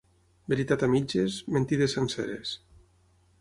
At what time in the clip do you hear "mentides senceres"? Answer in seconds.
1.57-2.55